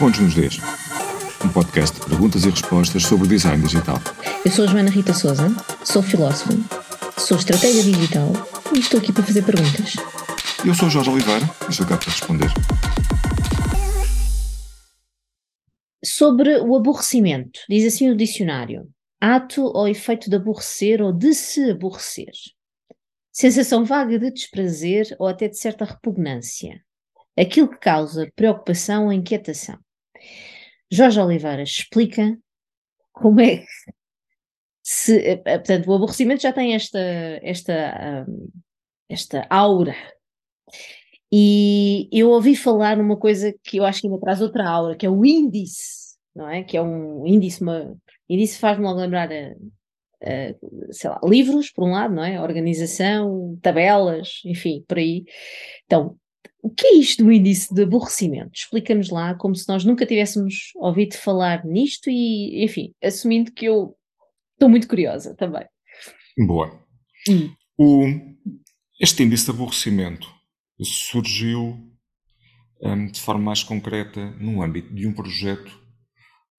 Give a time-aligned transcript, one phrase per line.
[0.00, 0.56] Pontos nos Ds,
[1.44, 3.98] um podcast de perguntas e respostas sobre design digital.
[4.42, 5.48] Eu sou a Joana Rita Souza,
[5.84, 6.54] sou filósofa,
[7.18, 8.32] sou estratégia digital
[8.74, 9.96] e estou aqui para fazer perguntas.
[10.64, 12.48] Eu sou o Jorge Oliveira e estou cá para responder.
[16.02, 18.88] Sobre o aborrecimento, diz assim o dicionário:
[19.20, 22.32] ato ou efeito de aborrecer ou de se aborrecer.
[23.30, 26.80] Sensação vaga de desprazer ou até de certa repugnância.
[27.38, 29.78] Aquilo que causa preocupação ou inquietação.
[30.90, 32.36] Jorge Oliveira explica
[33.12, 33.66] como é que
[34.82, 36.98] se, eh, portanto, o aborrecimento já tem esta,
[37.42, 38.26] esta,
[39.08, 39.94] esta aura.
[41.32, 45.06] E eu ouvi falar numa coisa que eu acho que ainda traz outra aura, que
[45.06, 46.64] é o índice, não é?
[46.64, 47.96] Que é um índice, uma,
[48.28, 49.54] índice faz-me logo lembrar a,
[50.22, 52.38] Uh, sei lá, livros, por um lado, não é?
[52.42, 55.24] Organização, tabelas, enfim, por aí.
[55.86, 56.14] Então,
[56.62, 58.52] o que é isto do índice de aborrecimento?
[58.54, 63.96] Explica-nos lá, como se nós nunca tivéssemos ouvido falar nisto e, enfim, assumindo que eu
[64.54, 65.64] estou muito curiosa também.
[66.46, 66.70] Boa.
[67.28, 67.52] Hum.
[67.78, 68.04] O,
[69.00, 70.28] este índice de aborrecimento
[70.82, 71.78] surgiu
[72.82, 75.80] um, de forma mais concreta no âmbito de um projeto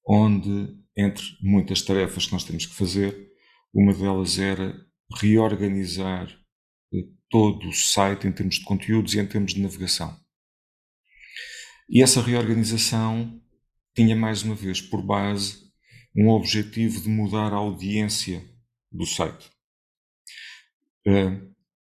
[0.08, 3.30] onde, entre muitas tarefas que nós temos que fazer,
[3.74, 4.76] uma delas era
[5.20, 6.41] reorganizar
[7.30, 10.20] todo o site em termos de conteúdos e em termos de navegação.
[11.90, 13.42] E essa reorganização
[13.96, 15.72] tinha mais uma vez por base
[16.16, 18.44] um objetivo de mudar a audiência
[18.92, 19.50] do site.
[21.08, 21.52] Uh,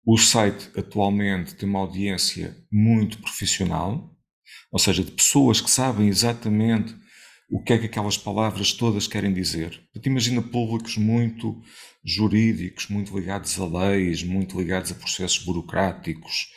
[0.05, 4.15] o site atualmente tem uma audiência muito profissional,
[4.71, 6.95] ou seja, de pessoas que sabem exatamente
[7.49, 9.81] o que é que aquelas palavras todas querem dizer.
[10.03, 11.61] Imagina públicos muito
[12.03, 16.51] jurídicos, muito ligados a leis, muito ligados a processos burocráticos,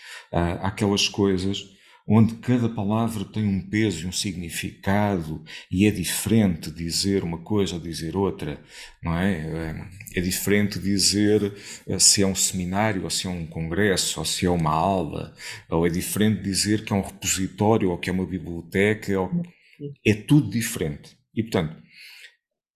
[0.62, 1.76] aquelas coisas
[2.08, 7.74] onde cada palavra tem um peso e um significado e é diferente dizer uma coisa
[7.74, 8.62] ou dizer outra,
[9.02, 9.90] não é?
[10.14, 11.52] É diferente dizer
[11.86, 15.34] eh, se é um seminário ou se é um congresso ou se é uma aula,
[15.68, 19.42] ou é diferente dizer que é um repositório ou que é uma biblioteca, ou
[20.04, 21.16] é tudo diferente.
[21.34, 21.76] E, portanto,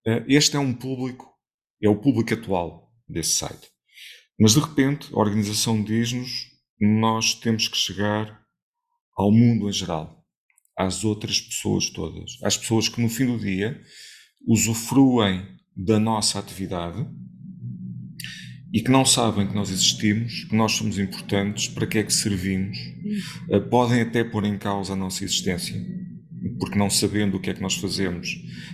[0.06, 1.30] eh, este é um público,
[1.83, 3.69] é o público atual desse site.
[4.39, 6.49] Mas, de repente, a organização diz-nos
[6.81, 8.41] nós temos que chegar
[9.17, 10.25] ao mundo em geral,
[10.77, 13.79] às outras pessoas todas, às pessoas que no fim do dia
[14.47, 15.47] usufruem
[15.77, 17.07] da nossa atividade
[18.73, 22.13] e que não sabem que nós existimos, que nós somos importantes, para que é que
[22.13, 22.79] servimos,
[23.51, 25.77] eh, podem até pôr em causa a nossa existência
[26.59, 28.29] porque não sabendo o que é que nós fazemos,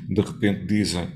[0.09, 1.09] de repente dizem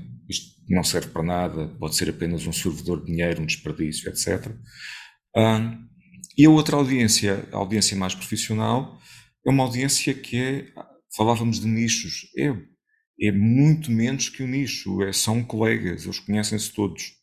[0.71, 4.51] não serve para nada, pode ser apenas um servidor de dinheiro, um desperdício, etc.
[6.37, 8.99] e a outra audiência, a audiência mais profissional,
[9.45, 10.67] é uma audiência que é,
[11.15, 12.53] falávamos de nichos, é,
[13.21, 17.13] é muito menos que um nicho, é, são colegas, eles conhecem-se todos.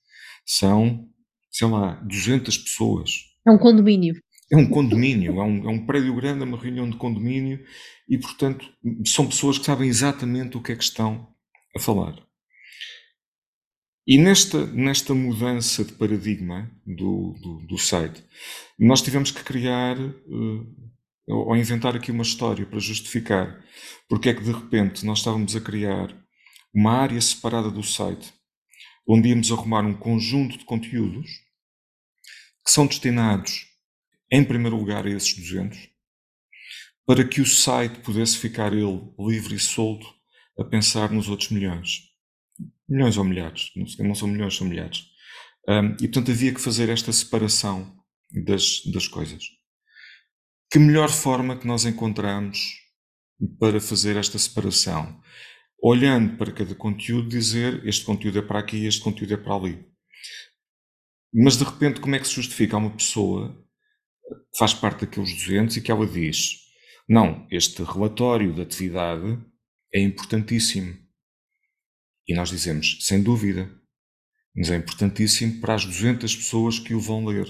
[0.47, 1.09] São,
[1.50, 3.10] sei lá, 200 pessoas.
[3.47, 4.15] É um condomínio.
[4.50, 7.62] É um condomínio, é um, é um prédio grande, é uma reunião de condomínio
[8.09, 8.66] e, portanto,
[9.06, 11.28] são pessoas que sabem exatamente o que é que estão
[11.76, 12.16] a falar.
[14.11, 18.25] E nesta, nesta mudança de paradigma do, do, do site,
[18.79, 20.91] nós tivemos que criar uh,
[21.29, 23.63] ou inventar aqui uma história para justificar
[24.09, 26.17] porque é que de repente nós estávamos a criar
[26.75, 28.33] uma área separada do site
[29.07, 31.29] onde íamos arrumar um conjunto de conteúdos
[32.65, 33.67] que são destinados
[34.31, 35.89] em primeiro lugar a esses 200,
[37.07, 40.07] para que o site pudesse ficar ele livre e solto
[40.59, 42.08] a pensar nos outros milhões.
[42.88, 45.04] Milhões ou milhares, não são milhões, são milhares.
[45.69, 47.94] Um, e portanto havia que fazer esta separação
[48.31, 49.44] das, das coisas.
[50.71, 52.59] Que melhor forma que nós encontramos
[53.59, 55.21] para fazer esta separação?
[55.81, 59.87] Olhando para cada conteúdo, dizer este conteúdo é para aqui, este conteúdo é para ali.
[61.32, 63.65] Mas de repente, como é que se justifica a uma pessoa
[64.59, 66.69] faz parte daqueles 200 e que ela diz:
[67.09, 69.38] não, este relatório de atividade
[69.94, 70.97] é importantíssimo.
[72.28, 73.71] E nós dizemos: sem dúvida,
[74.54, 77.48] mas é importantíssimo para as 200 pessoas que o vão ler.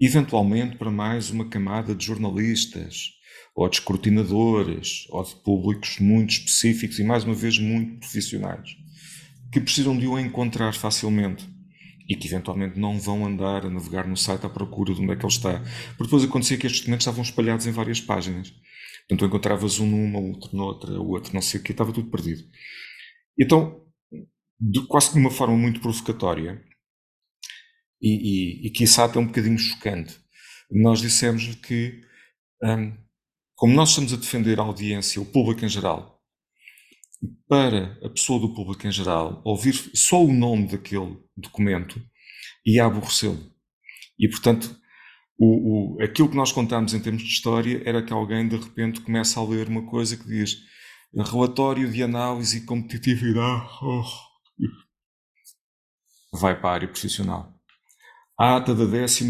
[0.00, 3.12] Eventualmente para mais uma camada de jornalistas,
[3.54, 8.76] ou de escrutinadores, ou de públicos muito específicos e, mais uma vez, muito profissionais,
[9.52, 11.48] que precisam de o encontrar facilmente
[12.08, 15.16] e que eventualmente não vão andar a navegar no site à procura de onde é
[15.16, 15.60] que ele está.
[15.96, 18.52] Porque depois acontecia que estes documentos estavam espalhados em várias páginas.
[19.08, 22.44] Portanto, encontravas um numa, outro noutra, outro não sei o que, estava tudo perdido.
[23.38, 23.81] Então,
[24.62, 26.62] de, quase de uma forma muito provocatória,
[28.00, 30.20] e, e, e isso até um bocadinho chocante,
[30.70, 32.00] nós dissemos que,
[32.62, 32.96] um,
[33.56, 36.22] como nós estamos a defender a audiência, o público em geral,
[37.48, 42.02] para a pessoa do público em geral ouvir só o nome daquele documento
[42.66, 43.38] ia aborrecê-lo.
[44.18, 44.76] E, portanto,
[45.38, 49.00] o, o, aquilo que nós contamos em termos de história era que alguém de repente
[49.00, 50.58] começa a ler uma coisa que diz
[51.14, 54.31] relatório de análise e competitividade oh.
[56.32, 57.52] Vai para a área profissional.
[58.38, 59.26] ata da 14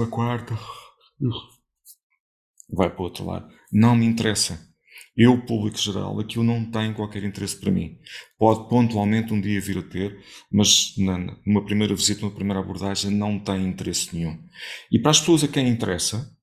[2.75, 3.53] vai para o outro lado.
[3.71, 4.73] Não me interessa.
[5.15, 7.99] Eu, público geral, aquilo não tem qualquer interesse para mim.
[8.39, 10.19] Pode pontualmente um dia vir a ter,
[10.51, 10.95] mas
[11.47, 14.39] numa primeira visita, numa primeira abordagem, não tem interesse nenhum.
[14.91, 16.35] E para as pessoas a quem interessa,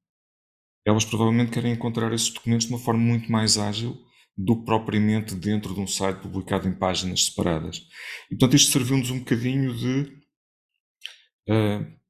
[0.86, 3.98] elas provavelmente querem encontrar esses documentos de uma forma muito mais ágil
[4.38, 7.82] do que propriamente dentro de um site publicado em páginas separadas.
[8.28, 10.19] E, portanto, isto serviu-nos um bocadinho de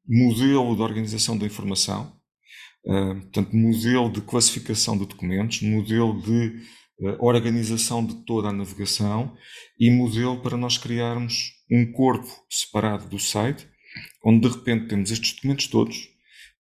[0.09, 2.11] modelo de organização da informação,
[2.85, 6.61] uh, portanto, modelo de classificação de documentos, modelo de
[6.99, 9.35] uh, organização de toda a navegação
[9.79, 13.67] e modelo para nós criarmos um corpo separado do site,
[14.25, 16.09] onde de repente temos estes documentos todos,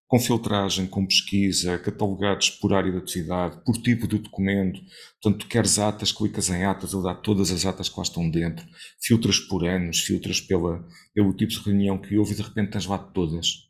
[0.09, 4.81] com filtragem, com pesquisa, catalogados por área de atividade, por tipo de documento.
[5.21, 8.27] Portanto, tu queres atas, clicas em atas, ele dá todas as atas que lá estão
[8.27, 8.65] dentro.
[8.99, 10.83] Filtras por anos, filtras pela,
[11.13, 13.69] pelo tipo de reunião que houve e de repente tens lá todas.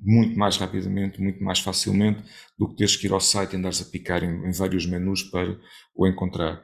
[0.00, 2.22] Muito mais rapidamente, muito mais facilmente
[2.56, 5.24] do que teres que ir ao site e andares a picar em, em vários menus
[5.24, 5.58] para
[5.96, 6.62] o encontrar.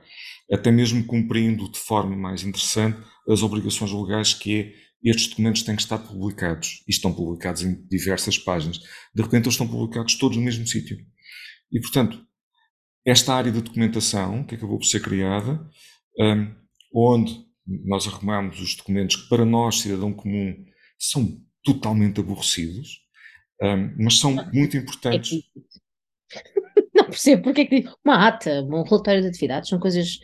[0.52, 2.96] Até mesmo cumprindo de forma mais interessante
[3.28, 7.86] as obrigações legais que é estes documentos têm que estar publicados e estão publicados em
[7.88, 8.78] diversas páginas.
[9.14, 10.98] De repente eles estão publicados todos no mesmo sítio.
[11.70, 12.20] E, portanto,
[13.06, 15.66] esta área de documentação que acabou por ser criada,
[16.18, 16.54] um,
[16.94, 17.46] onde
[17.84, 20.54] nós arrumamos os documentos que para nós, cidadão comum,
[20.98, 23.00] são totalmente aborrecidos,
[23.62, 25.30] um, mas são muito importantes.
[26.94, 30.18] Não percebo porque é que uma ata, um relatório de atividades são coisas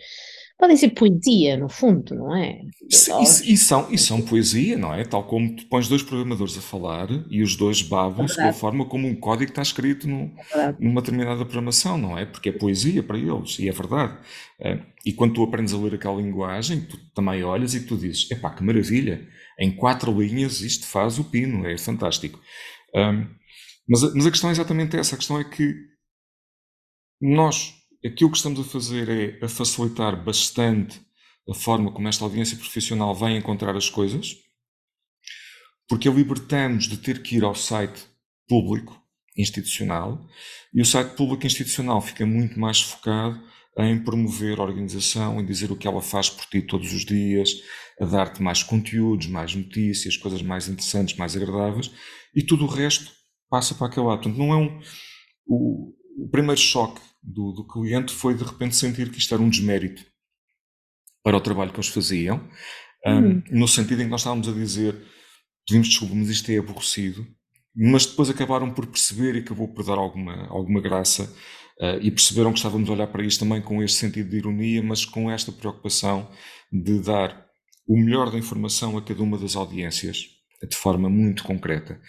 [0.58, 2.60] podem ser poesia, no fundo, não é?
[2.82, 5.04] E, e, são, e são poesia, não é?
[5.04, 8.84] Tal como tu pões dois programadores a falar e os dois babam-se é a forma
[8.86, 12.24] como um código está escrito no, é numa determinada programação, não é?
[12.24, 14.16] Porque é poesia para eles, e é verdade.
[14.60, 18.30] É, e quando tu aprendes a ler aquela linguagem, tu também olhas e tu dizes,
[18.30, 19.26] epá, que maravilha,
[19.58, 22.40] em quatro linhas isto faz o pino, é fantástico.
[22.94, 23.26] Um,
[23.88, 25.74] mas, mas a questão é exatamente essa, a questão é que
[27.20, 27.74] nós
[28.04, 31.00] aquilo que estamos a fazer é a facilitar bastante
[31.48, 34.36] a forma como esta audiência profissional vai encontrar as coisas,
[35.88, 38.06] porque a libertamos de ter que ir ao site
[38.48, 38.98] público
[39.36, 40.26] institucional
[40.72, 43.42] e o site público institucional fica muito mais focado
[43.78, 47.60] em promover a organização, em dizer o que ela faz por ti todos os dias,
[48.00, 51.90] a dar-te mais conteúdos, mais notícias, coisas mais interessantes, mais agradáveis,
[52.34, 53.10] e tudo o resto
[53.50, 54.22] passa para aquele lado.
[54.22, 54.80] Portanto, não é um.
[55.46, 55.92] O,
[56.24, 60.04] o primeiro choque do, do cliente foi de repente sentir que isto era um desmérito
[61.22, 62.48] para o trabalho que eles faziam,
[63.06, 64.94] um, no sentido em que nós estávamos a dizer,
[65.66, 67.26] pedimos desculpa, mas isto é aborrecido,
[67.74, 71.24] mas depois acabaram por perceber e acabou por dar alguma, alguma graça
[71.80, 74.82] uh, e perceberam que estávamos a olhar para isto também com este sentido de ironia,
[74.82, 76.30] mas com esta preocupação
[76.70, 77.44] de dar
[77.86, 80.26] o melhor da informação a cada uma das audiências,
[80.62, 82.00] de forma muito concreta.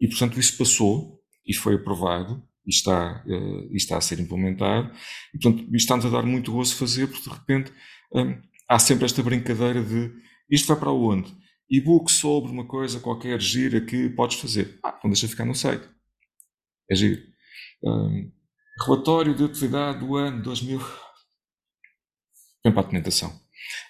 [0.00, 4.90] E, portanto, isso passou e foi aprovado e está, uh, está a ser implementado.
[5.34, 7.72] E, portanto, isto está-nos a dar muito gosto fazer, porque de repente
[8.14, 10.12] um, há sempre esta brincadeira de
[10.48, 11.34] isto vai para onde?
[11.68, 14.78] E-book sobre uma coisa qualquer gira que podes fazer.
[14.84, 15.88] Ah, não deixa ficar no site.
[16.90, 17.22] É giro.
[17.82, 18.30] Um,
[18.84, 20.78] relatório de atividade do ano 2000.
[22.64, 23.40] Vem para a documentação.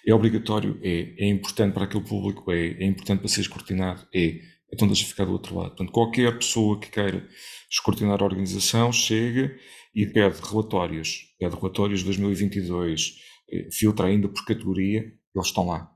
[0.05, 0.79] É obrigatório?
[0.83, 1.25] É.
[1.25, 2.51] É importante para aquele público?
[2.51, 2.67] É.
[2.67, 4.07] É importante para ser escrutinado?
[4.13, 4.39] É.
[4.73, 5.69] Então deixa ficar do outro lado.
[5.69, 7.27] Portanto, qualquer pessoa que queira
[7.69, 9.55] escrutinar a organização, chega
[9.93, 13.15] e pede relatórios, pede relatórios de 2022,
[13.51, 15.91] eh, filtra ainda por categoria, eles estão lá.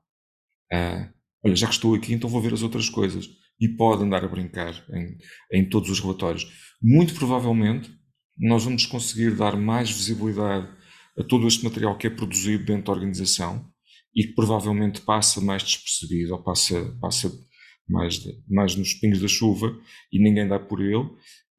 [0.72, 1.10] Ah,
[1.44, 3.28] olha, já que estou aqui, então vou ver as outras coisas.
[3.58, 5.16] E pode andar a brincar em,
[5.50, 6.46] em todos os relatórios.
[6.82, 7.90] Muito provavelmente,
[8.38, 10.68] nós vamos conseguir dar mais visibilidade
[11.18, 13.66] a todo este material que é produzido dentro da organização
[14.14, 17.32] e que provavelmente passa mais despercebido ou passa, passa
[17.88, 19.76] mais, mais nos pingos da chuva
[20.12, 21.08] e ninguém dá por ele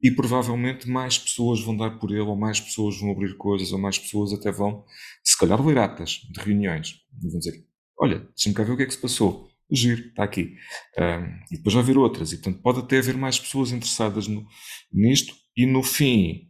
[0.02, 3.80] e provavelmente mais pessoas vão dar por ele, ou mais pessoas vão abrir coisas, ou
[3.80, 4.86] mais pessoas até vão,
[5.24, 7.02] se calhar, ler atas de reuniões.
[7.24, 7.66] E vão dizer:
[8.00, 9.50] Olha, deixa-me cá ver o que é que se passou.
[9.70, 10.56] Giro, está aqui.
[10.98, 12.32] Um, e depois vai haver outras.
[12.32, 14.46] E, portanto, pode até haver mais pessoas interessadas no,
[14.94, 15.36] nisto.
[15.58, 16.50] E, no fim,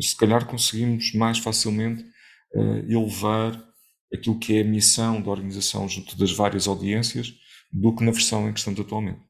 [0.00, 2.02] se calhar conseguimos mais facilmente
[2.54, 3.62] uh, elevar
[4.12, 7.32] aquilo que é a missão da organização junto das várias audiências
[7.72, 9.20] do que na versão em que estamos atualmente.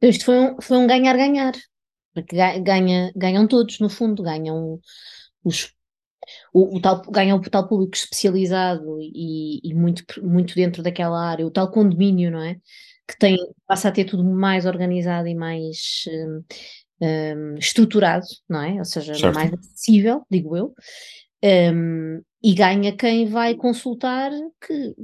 [0.00, 1.54] Isto foi um, foi um ganhar-ganhar
[2.22, 4.80] porque ganha, ganham todos, no fundo, ganham
[5.44, 5.72] os,
[6.52, 11.46] o, o, tal, ganha o tal público especializado e, e, muito, muito dentro daquela área,
[11.46, 12.56] o tal condomínio, não é?
[13.06, 16.44] Que tem, passa a ter tudo mais organizado e mais um,
[17.00, 18.74] um, estruturado, não é?
[18.74, 19.34] Ou seja, certo.
[19.34, 20.74] mais acessível, digo eu.
[21.42, 24.30] Um, e ganha quem vai consultar
[24.60, 24.94] que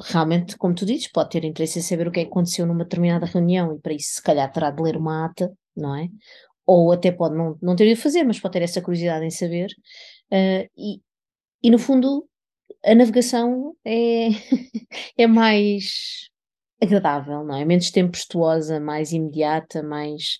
[0.00, 2.84] realmente, como tu dizes, pode ter interesse em saber o que é que aconteceu numa
[2.84, 6.08] determinada reunião e para isso se calhar terá de ler uma ata, não é?
[6.66, 9.68] Ou até pode não, não ter de fazer, mas pode ter essa curiosidade em saber.
[10.32, 11.00] Uh, e,
[11.62, 12.28] e no fundo
[12.84, 14.28] a navegação é,
[15.16, 16.28] é mais
[16.80, 17.64] agradável, não é?
[17.64, 20.38] Menos tempestuosa, mais imediata, mais,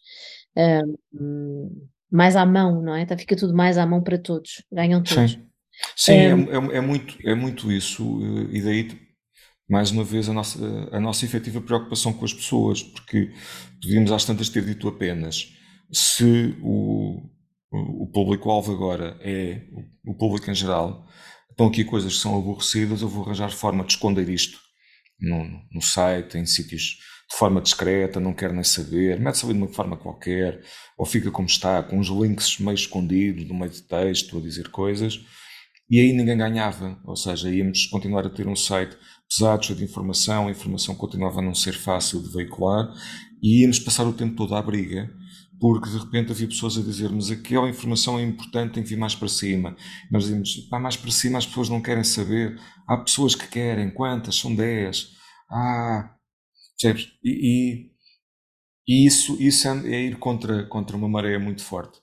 [0.56, 3.02] uh, mais à mão, não é?
[3.02, 5.32] Então fica tudo mais à mão para todos, ganham todos.
[5.32, 5.48] Sim,
[5.96, 8.20] Sim é, é, é, muito, é muito isso,
[8.52, 9.07] e daí
[9.68, 10.58] mais uma vez a nossa,
[10.90, 13.30] a nossa efetiva preocupação com as pessoas, porque
[13.80, 15.52] podíamos às tantas ter dito apenas
[15.92, 17.22] se o,
[17.70, 19.62] o público-alvo agora é
[20.06, 21.06] o público em geral,
[21.50, 24.58] estão aqui coisas que são aborrecidas, eu vou arranjar forma de esconder isto
[25.20, 26.98] no, no site, em sítios
[27.30, 30.62] de forma discreta, não quero nem saber, mete-se ali de uma forma qualquer,
[30.96, 34.68] ou fica como está, com os links meio escondidos, no meio de texto, a dizer
[34.70, 35.20] coisas,
[35.90, 38.96] e aí ninguém ganhava, ou seja, íamos continuar a ter um site
[39.28, 42.92] pesado de informação, a informação continuava a não ser fácil de veicular,
[43.42, 45.10] e íamos passar o tempo todo à briga,
[45.60, 49.14] porque de repente havia pessoas a dizer-nos aquela informação é importante, tem que vir mais
[49.14, 49.76] para cima.
[50.10, 52.58] Nós dizíamos, pá, mais para cima as pessoas não querem saber.
[52.86, 54.36] Há pessoas que querem, quantas?
[54.36, 55.10] São 10.
[55.50, 56.14] Ah?
[56.84, 56.90] E,
[57.24, 57.90] e,
[58.86, 61.98] e, isso, isso é, é ir contra, contra uma maré muito forte,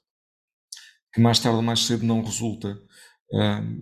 [1.14, 2.78] que mais tarde ou mais cedo não resulta.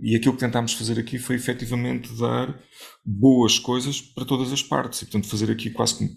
[0.02, 2.60] E aquilo que tentámos fazer aqui foi efetivamente dar
[3.06, 5.02] boas coisas para todas as partes.
[5.02, 6.10] E portanto fazer aqui quase como,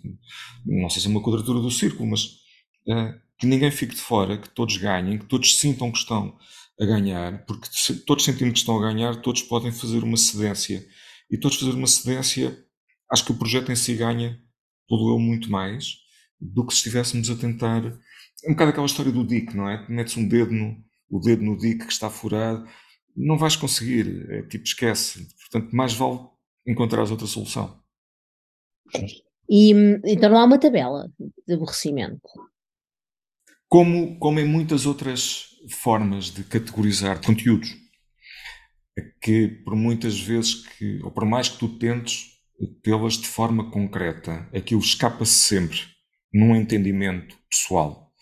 [0.64, 2.24] não sei se é uma quadratura do círculo, mas
[2.88, 6.36] uh, que ninguém fique de fora, que todos ganhem, que todos sintam que estão
[6.80, 7.68] a ganhar, porque
[8.06, 10.86] todos sentindo que estão a ganhar, todos podem fazer uma cedência.
[11.30, 12.56] E todos fazer uma cedência,
[13.10, 14.38] acho que o projeto em si ganha,
[14.88, 15.96] todo eu, muito mais
[16.40, 17.84] do que se estivéssemos a tentar.
[18.44, 19.86] É um bocado aquela história do Dick, não é?
[19.88, 20.76] Metes um dedo no,
[21.10, 22.66] o dedo no Dick que está furado,
[23.16, 25.26] não vais conseguir, é tipo, esquece.
[25.38, 26.20] Portanto, mais vale
[26.66, 27.80] encontrares outra solução.
[29.48, 29.70] E,
[30.04, 31.10] então não há uma tabela
[31.46, 32.28] de aborrecimento.
[33.68, 37.74] Como, como em muitas outras formas de categorizar conteúdos,
[38.98, 42.36] é que por muitas vezes que, ou por mais que tu tentes
[42.82, 45.80] tê-las de forma concreta, aquilo escapa-se sempre
[46.32, 48.12] num entendimento pessoal.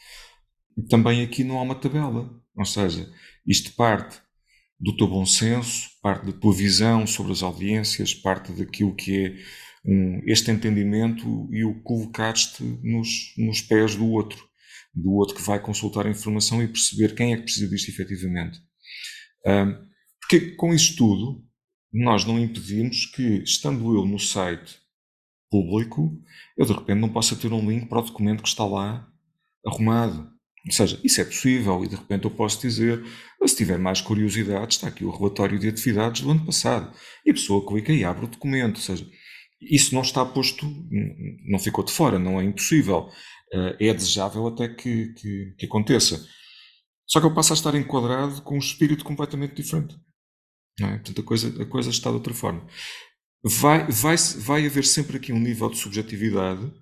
[0.76, 3.10] E também aqui não há uma tabela, ou seja,
[3.46, 4.20] isto parte
[4.84, 9.36] do teu bom senso, parte da tua visão sobre as audiências, parte daquilo que é
[9.86, 14.42] um, este entendimento e o colocar-te nos, nos pés do outro
[14.94, 18.60] do outro que vai consultar a informação e perceber quem é que precisa disto efetivamente.
[20.20, 21.44] porque com isso tudo,
[21.92, 24.78] nós não impedimos que, estando eu no site
[25.50, 26.20] público,
[26.56, 29.08] eu de repente não possa ter um link para o documento que está lá
[29.66, 30.33] arrumado.
[30.66, 33.04] Ou seja, isso é possível e de repente eu posso dizer,
[33.46, 36.94] se tiver mais curiosidade, está aqui o relatório de atividades do ano passado.
[37.24, 38.76] E a pessoa clica e abre o documento.
[38.76, 39.06] Ou seja,
[39.60, 40.66] isso não está posto,
[41.46, 43.08] não ficou de fora, não é impossível.
[43.52, 46.26] Eh, é desejável até que, que, que, aconteça.
[47.06, 49.94] Só que ele passa a estar enquadrado com um espírito completamente diferente.
[50.80, 50.92] Não é?
[50.94, 52.66] Portanto, a coisa, a coisa está de outra forma.
[53.42, 56.72] Vai, vai, vai haver sempre aqui um nível de subjetividade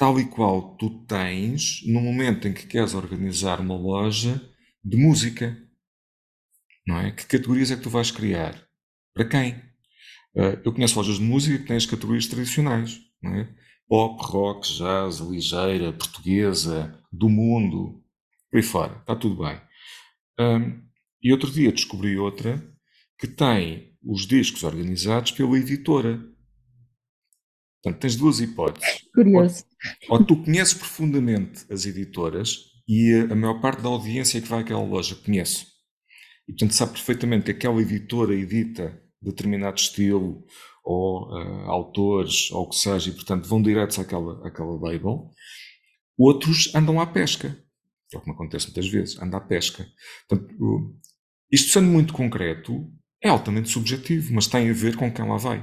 [0.00, 4.40] tal e qual tu tens no momento em que queres organizar uma loja
[4.82, 5.54] de música.
[6.86, 7.10] Não é?
[7.12, 8.66] Que categorias é que tu vais criar?
[9.12, 9.62] Para quem?
[10.34, 12.98] Eh, eu conheço lojas de música que têm as categorias tradicionais.
[13.22, 13.54] Não é?
[13.86, 18.02] pop, rock, jazz, ligeira, portuguesa, do mundo,
[18.48, 19.60] por aí fora, está tudo bem.
[20.38, 20.80] Um,
[21.20, 22.64] e outro dia descobri outra
[23.18, 26.24] que tem os discos organizados pela editora.
[27.82, 29.02] Portanto, tens duas hipóteses.
[29.12, 29.69] Curioso.
[30.08, 32.56] Ou, tu conheces profundamente as editoras
[32.86, 35.66] e a, a maior parte da audiência que vai àquela loja conhece.
[36.48, 40.44] E, portanto, sabe perfeitamente que aquela editora edita determinado estilo
[40.84, 45.30] ou uh, autores, ou o que seja, e portanto vão diretos àquela, àquela label.
[46.18, 47.56] Outros andam à pesca,
[48.12, 49.86] é o que me acontece muitas vezes, anda à pesca.
[50.28, 50.98] Portanto,
[51.50, 52.90] isto sendo muito concreto,
[53.22, 55.58] é altamente subjetivo, mas tem a ver com quem lá vai.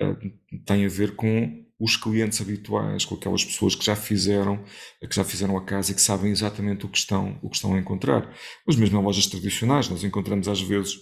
[0.00, 4.62] Uh, tem a ver com os clientes habituais, com aquelas pessoas que já fizeram,
[5.00, 7.74] que já fizeram a casa e que sabem exatamente o que estão, o que estão
[7.74, 8.32] a encontrar.
[8.66, 11.00] Mas mesmo em lojas tradicionais, nós encontramos às vezes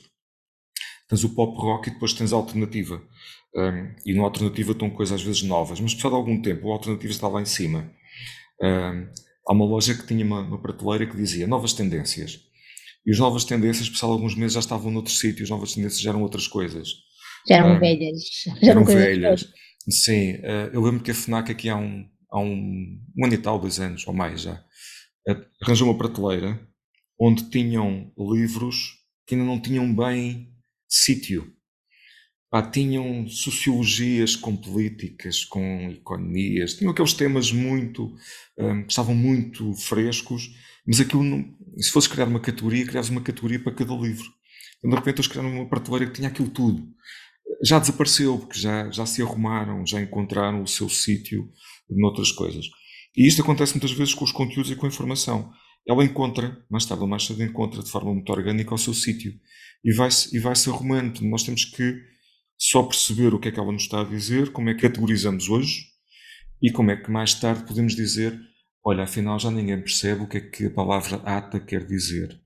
[1.08, 3.02] tens o pop rock e depois tens a alternativa.
[3.56, 7.10] Um, e na alternativa estão coisas às vezes novas, mas passado algum tempo a alternativa
[7.10, 7.90] está lá em cima.
[8.62, 9.08] Um,
[9.48, 12.46] há uma loja que tinha uma, uma, prateleira que dizia novas tendências.
[13.06, 16.10] E os Novas Tendências, passado alguns meses, já estavam noutro sítio, os Novas Tendências já
[16.10, 16.88] eram outras coisas.
[17.48, 18.22] Já eram uh, velhas.
[18.60, 19.48] Já eram velhas.
[19.86, 23.38] Sim, uh, eu lembro que a FNAC aqui há um, há um, um ano e
[23.38, 24.54] tal, dois anos, ou mais já,
[25.28, 26.60] uh, arranjou uma prateleira
[27.20, 30.52] onde tinham livros que ainda não tinham bem
[30.88, 31.52] sítio.
[32.50, 38.14] Pá, tinham sociologias com políticas, com economias, tinham aqueles temas muito,
[38.58, 40.50] um, que estavam muito frescos,
[40.86, 41.44] mas aquilo, não,
[41.76, 44.26] se fosse criar uma categoria, criavas uma categoria para cada livro.
[44.78, 46.88] Então, de repente, eles criaram uma prateleira que tinha aquilo tudo.
[47.62, 51.50] Já desapareceu, porque já, já se arrumaram, já encontraram o seu sítio
[51.88, 52.66] noutras coisas.
[53.16, 55.52] E isto acontece muitas vezes com os conteúdos e com a informação.
[55.86, 59.32] Ela encontra, mais tarde ou mais cedo, encontra de forma muito orgânica o seu sítio
[59.84, 61.20] e vai-se e vai -se arrumando.
[61.22, 61.98] Nós temos que
[62.58, 65.48] só perceber o que é que ela nos está a dizer, como é que categorizamos
[65.48, 65.86] hoje
[66.62, 68.38] e como é que mais tarde podemos dizer:
[68.84, 72.40] olha, afinal já ninguém percebe o que é que a palavra ata quer dizer.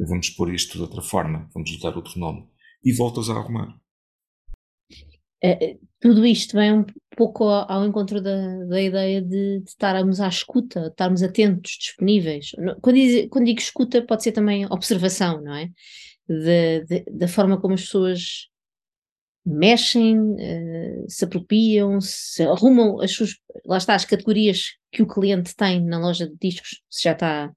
[0.00, 2.46] Vamos pôr isto de outra forma, vamos dar outro nome.
[2.84, 3.76] E voltas a arrumar.
[5.42, 6.84] É, tudo isto vem um
[7.16, 12.50] pouco ao, encontro da, da ideia de, de, estarmos à escuta, estarmos atentos, disponíveis.
[12.80, 15.70] Quando, diz, quando digo escuta, pode ser também observação, não é?
[16.28, 18.48] De, de, da forma como as pessoas
[19.48, 25.56] mexem, uh, se apropriam, se arrumam as suas, lá está, as categorias que o cliente
[25.56, 27.50] tem na loja de discos, se já está,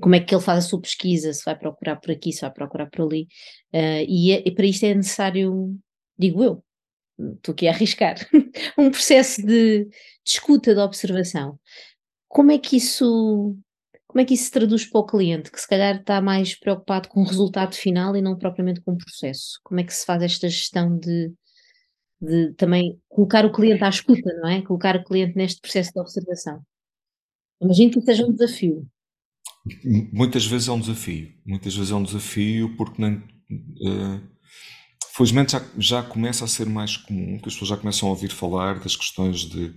[0.00, 2.52] como é que ele faz a sua pesquisa, se vai procurar por aqui, se vai
[2.52, 3.24] procurar por ali,
[3.74, 5.76] uh, e, é, e, para isto é necessário,
[6.16, 6.64] digo eu,
[7.36, 8.16] estou aqui a arriscar,
[8.78, 9.90] um processo de, de
[10.24, 11.58] escuta, de observação.
[12.28, 13.56] Como é que isso
[14.10, 17.08] como é que isso se traduz para o cliente, que se calhar está mais preocupado
[17.08, 19.60] com o resultado final e não propriamente com o processo?
[19.62, 21.32] Como é que se faz esta gestão de,
[22.20, 24.62] de também colocar o cliente à escuta, não é?
[24.62, 26.60] Colocar o cliente neste processo de observação.
[27.62, 28.84] Imagino que seja um desafio.
[30.12, 31.32] Muitas vezes é um desafio.
[31.46, 34.29] Muitas vezes é um desafio porque nem, uh,
[35.14, 38.30] felizmente já, já começa a ser mais comum, que as pessoas já começam a ouvir
[38.30, 39.74] falar das questões de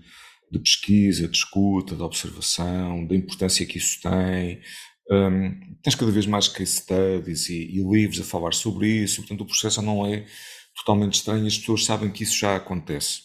[0.53, 4.61] de pesquisa, de escuta, de observação, da importância que isso tem.
[5.09, 9.41] Um, tens cada vez mais case studies e, e, livros a falar sobre isso, portanto
[9.41, 10.25] o processo não é
[10.77, 13.21] totalmente estranho, as pessoas sabem que isso já acontece.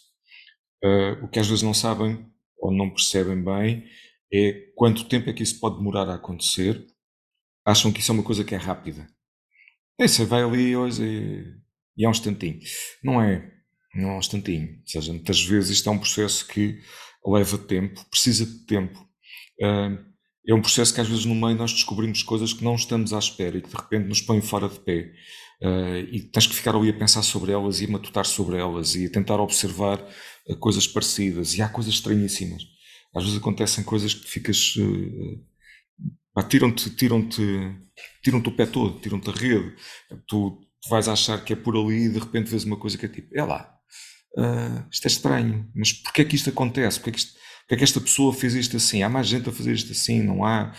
[0.83, 2.27] Uh, o que às vezes não sabem
[2.59, 3.85] ou não percebem bem
[4.33, 6.85] é quanto tempo é que isso pode demorar a acontecer.
[7.65, 9.07] Acham que isso é uma coisa que é rápida.
[10.01, 11.55] É, você vai ali hoje
[11.99, 12.61] e, é um instantinho.
[13.03, 13.51] Não é,
[13.95, 14.69] não é um instantinho.
[14.81, 16.81] Ou seja, muitas vezes isto é um processo que
[17.27, 18.99] leva tempo, precisa de tempo.
[19.61, 23.19] é um processo que às vezes no meio nós descobrimos coisas que não estamos à
[23.19, 25.13] espera e que de repente nos põem fora de pé.
[25.61, 28.95] Uh, e tens que ficar ali a pensar sobre elas e a matutar sobre elas
[28.95, 30.01] e a tentar observar
[30.49, 31.55] uh, coisas parecidas.
[31.55, 32.63] E há coisas estranhíssimas.
[33.15, 34.77] Às vezes acontecem coisas que ficas.
[34.77, 35.45] Uh,
[36.49, 37.43] tiram-te tiram-te
[38.23, 39.75] tiram-te o pé todo, tiram-te a rede.
[40.29, 43.07] Tu, tu vais achar que é por ali e de repente vês uma coisa que
[43.07, 43.75] é tipo, é lá,
[44.37, 46.99] uh, isto é estranho, mas porquê é que isto acontece?
[46.99, 49.03] Porquê é que, isto, porquê é que esta pessoa fez isto assim?
[49.03, 50.75] Há mais gente a fazer isto assim, não há?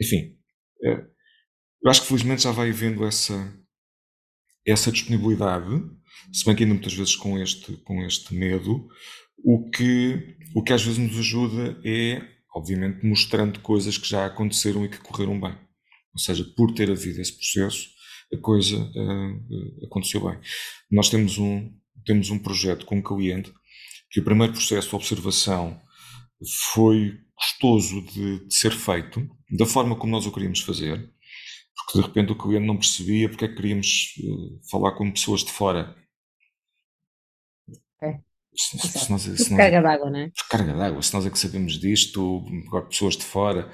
[0.00, 0.36] Enfim,
[0.84, 1.06] uh,
[1.82, 3.54] eu acho que felizmente já vai havendo essa,
[4.66, 5.82] essa disponibilidade,
[6.32, 8.86] se bem que ainda muitas vezes com este, com este medo,
[9.42, 12.22] o que, o que às vezes nos ajuda é,
[12.54, 15.56] obviamente, mostrando coisas que já aconteceram e que correram bem.
[16.12, 17.88] Ou seja, por ter havido esse processo,
[18.32, 20.38] a coisa uh, aconteceu bem.
[20.90, 21.72] Nós temos um,
[22.04, 23.52] temos um projeto com um cliente
[24.10, 25.80] que o primeiro processo de observação
[26.72, 30.98] foi custoso de, de, ser feito da forma como nós o queríamos fazer,
[31.74, 35.44] porque de repente o cliente não percebia porque é que queríamos uh, falar com pessoas
[35.44, 35.96] de fora.
[38.02, 38.18] É.
[38.54, 40.32] Se, se nós, se carga d'água, não é?
[40.48, 42.44] Carga d'água, se nós é que sabemos disto,
[42.88, 43.70] pessoas de fora.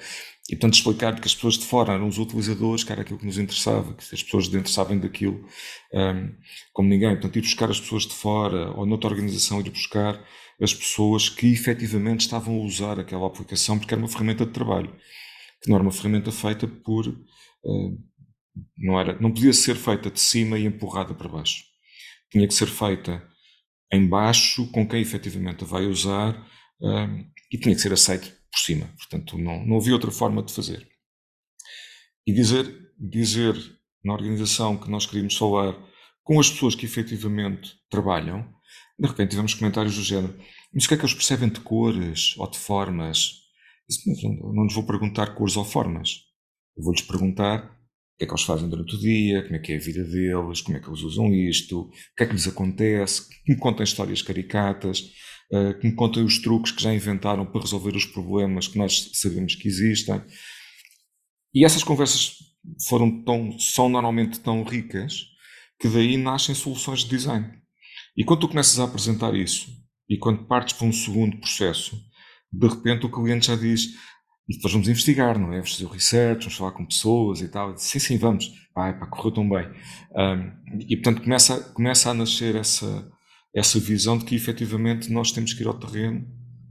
[0.48, 3.26] E portanto explicar que as pessoas de fora eram os utilizadores, que era aquilo que
[3.26, 5.44] nos interessava, que as pessoas de dentro sabem daquilo
[5.92, 6.32] um,
[6.72, 7.10] como ninguém.
[7.10, 10.24] Portanto, ir buscar as pessoas de fora ou noutra organização, ir buscar
[10.60, 14.94] as pessoas que efetivamente estavam a usar aquela aplicação, porque era uma ferramenta de trabalho,
[15.60, 17.08] que não era uma ferramenta feita por.
[17.08, 17.98] Uh,
[18.78, 21.64] não, era, não podia ser feita de cima e empurrada para baixo.
[22.30, 23.22] Tinha que ser feita
[23.92, 26.46] em baixo com quem efetivamente a vai usar
[26.80, 28.86] um, e tinha que ser aceito por cima.
[28.96, 30.88] Portanto, não, não havia outra forma de fazer.
[32.26, 32.66] E dizer,
[32.98, 33.54] dizer
[34.02, 35.76] na organização que nós queríamos falar
[36.24, 38.48] com as pessoas que efetivamente trabalham,
[38.98, 40.36] de repente tivemos comentários do género:
[40.72, 43.32] mas o que é que eles percebem de cores ou de formas?
[44.24, 46.22] Não lhes vou perguntar cores ou formas.
[46.76, 49.72] Eu vou-lhes perguntar o que é que eles fazem durante o dia, como é que
[49.72, 52.48] é a vida deles, como é que eles usam isto, o que é que lhes
[52.48, 55.12] acontece, que me contem histórias caricatas,
[55.48, 59.54] que me contem os truques que já inventaram para resolver os problemas que nós sabemos
[59.54, 60.20] que existem.
[61.54, 62.34] E essas conversas
[62.88, 65.24] foram tão, são normalmente tão ricas
[65.80, 67.50] que daí nascem soluções de design.
[68.16, 69.68] E quando tu começas a apresentar isso,
[70.08, 72.00] e quando partes para um segundo processo,
[72.52, 73.88] de repente o cliente já diz,
[74.48, 75.56] e depois vamos investigar, não é?
[75.56, 77.76] Vamos fazer o research, vamos falar com pessoas e tal.
[77.76, 78.52] Sim, sim, vamos.
[78.74, 79.68] Vai, pá, correu tão bem.
[80.14, 83.10] Um, e portanto começa, começa a nascer essa,
[83.56, 86.26] essa visão de que efetivamente nós temos que ir ao terreno,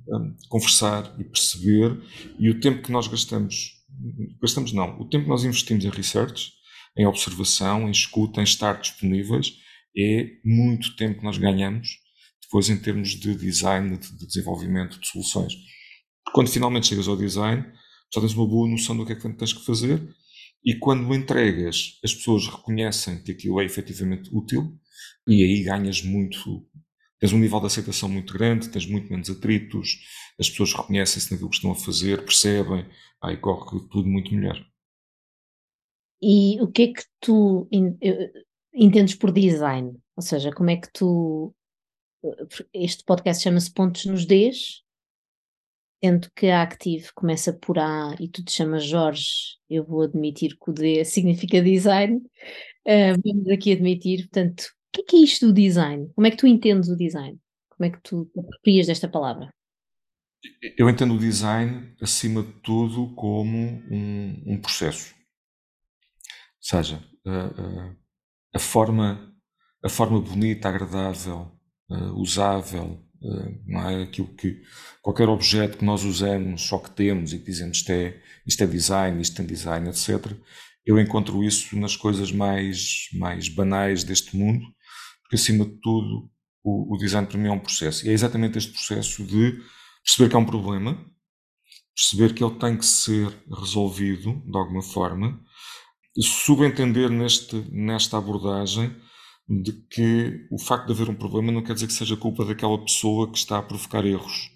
[0.08, 2.00] um, conversar e perceber,
[2.38, 3.84] e o tempo que nós gastamos,
[4.40, 6.54] gastamos não, o tempo que nós investimos em research,
[6.96, 9.54] em observação, em escuta, em estar disponíveis,
[9.98, 12.06] é muito tempo que nós ganhamos
[12.44, 15.54] depois em termos de design, de desenvolvimento de soluções.
[16.34, 17.66] Quando finalmente chegas ao design,
[18.14, 20.08] já tens uma boa noção do que é que tens que fazer
[20.64, 24.80] e quando entregas, as pessoas reconhecem que aquilo é efetivamente útil
[25.28, 26.66] e aí ganhas muito,
[27.26, 30.00] tens um nível de aceitação muito grande, tens muito menos atritos,
[30.40, 32.86] as pessoas reconhecem-se naquilo que estão a fazer, percebem,
[33.20, 34.64] aí corre tudo muito melhor.
[36.22, 38.32] E o que é que tu eh,
[38.74, 39.98] entendes por design?
[40.16, 41.54] Ou seja, como é que tu.
[42.72, 44.84] Este podcast chama-se Pontos nos Ds,
[46.04, 50.58] sendo que a Active começa por A e tu te chamas Jorge, eu vou admitir
[50.58, 52.18] que o D significa design.
[52.88, 56.10] Uh, vamos aqui admitir, portanto, que é, que é isto do design?
[56.16, 57.38] Como é que tu entendes o design?
[57.70, 59.54] Como é que tu aproprias desta palavra?
[60.78, 65.14] Eu entendo o design, acima de tudo, como um, um processo.
[65.14, 67.96] Ou seja, a, a,
[68.56, 69.34] a, forma,
[69.84, 71.52] a forma bonita, agradável,
[71.90, 74.04] uh, usável, uh, não é?
[74.04, 74.62] aquilo que
[75.02, 78.68] qualquer objeto que nós usamos, só que temos e que dizemos isto é, isto é
[78.68, 80.32] design, isto tem design, etc.
[80.86, 84.75] Eu encontro isso nas coisas mais, mais banais deste mundo,
[85.26, 86.30] porque acima de tudo
[86.64, 88.06] o, o design para mim é um processo.
[88.06, 89.60] E é exatamente este processo de
[90.04, 91.04] perceber que há um problema,
[91.96, 95.40] perceber que ele tem que ser resolvido de alguma forma,
[96.20, 98.96] subentender neste, nesta abordagem
[99.48, 102.84] de que o facto de haver um problema não quer dizer que seja culpa daquela
[102.84, 104.52] pessoa que está a provocar erros.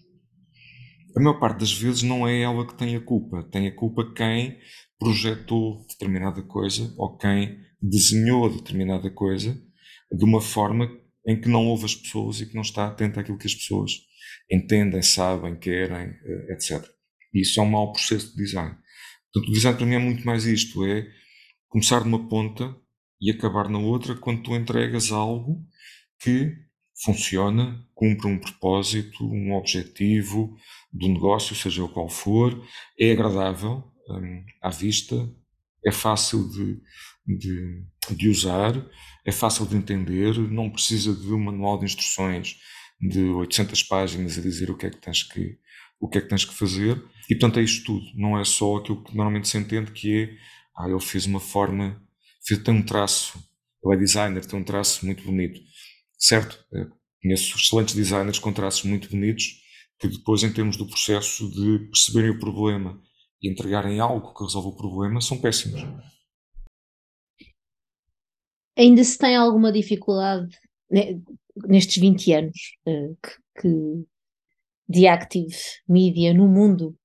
[1.16, 4.14] A maior parte das vezes não é ela que tem a culpa, tem a culpa
[4.14, 4.58] quem
[4.98, 9.60] projetou determinada coisa ou quem desenhou determinada coisa
[10.12, 10.90] de uma forma
[11.28, 13.92] em que não ouve as pessoas e que não está atento àquilo que as pessoas
[14.52, 16.84] entendem, sabem, querem, eh, etc.
[17.34, 18.76] Isso é um mau processo de design.
[19.32, 21.08] Portanto, o design para mim é muito mais isto, é
[21.68, 22.76] começar numa ponta
[23.22, 25.64] e acabar na outra quando tu entregas algo
[26.20, 26.56] que
[27.04, 30.58] funciona, cumpre um propósito, um objetivo
[30.92, 32.62] do negócio, seja o qual for,
[33.00, 35.16] é agradável um, à vista,
[35.86, 36.82] é fácil de,
[37.26, 38.74] de, de, usar,
[39.30, 42.58] é fácil de entender, não precisa de um manual de instruções
[43.00, 45.58] de 800 páginas a dizer o que é que tens que,
[46.00, 47.02] o que, é que, tens que fazer.
[47.30, 50.38] E portanto é isto tudo, não é só aquilo que normalmente se entende que é
[50.78, 52.02] ah, ele fez uma forma,
[52.46, 53.38] fez, tem um traço,
[53.84, 55.60] ele é designer, tem um traço muito bonito.
[56.18, 56.58] Certo,
[57.22, 59.60] conheço excelentes designers com traços muito bonitos
[60.00, 63.00] que depois, em termos do processo de perceberem o problema
[63.42, 65.82] e entregarem algo que resolve o problema, são péssimos.
[68.80, 70.58] Ainda se tem alguma dificuldade
[70.90, 71.20] né,
[71.68, 74.06] nestes 20 anos uh, que, que
[74.88, 76.96] de active media no mundo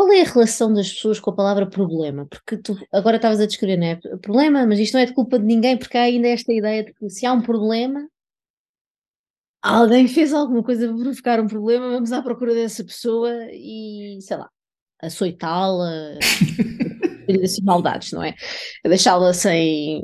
[0.00, 2.26] qual é a relação das pessoas com a palavra problema?
[2.26, 3.96] Porque tu agora estavas a descrever, não é?
[4.16, 6.94] Problema, mas isto não é de culpa de ninguém, porque há ainda esta ideia de
[6.94, 8.08] que se há um problema,
[9.60, 14.38] alguém fez alguma coisa para provocar um problema, vamos à procura dessa pessoa e, sei
[14.38, 14.48] lá,
[15.02, 15.90] açoitá-la,
[17.42, 18.34] assim, maldades, não é?
[18.84, 20.02] Deixá-la sem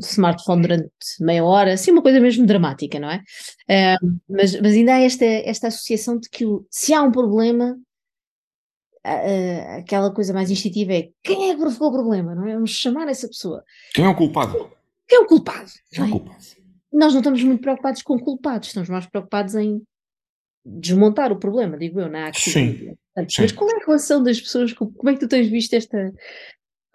[0.00, 3.22] smartphone durante meia hora, assim, uma coisa mesmo dramática, não é?
[3.68, 7.76] Uh, mas, mas ainda há esta, esta associação de que o, se há um problema,
[9.78, 12.54] aquela coisa mais instintiva é quem é que provocou o problema, não é?
[12.54, 13.64] Vamos chamar essa pessoa.
[13.94, 14.70] Quem é o culpado?
[15.06, 15.70] Quem é o culpado?
[15.90, 16.10] Quem é o é?
[16.10, 16.44] culpado?
[16.92, 19.82] Nós não estamos muito preocupados com culpados, estamos mais preocupados em
[20.80, 22.78] desmontar o problema, digo eu, na atividade.
[22.78, 22.96] Sim.
[23.38, 26.12] Mas qual é a relação das pessoas, com, como é que tu tens visto esta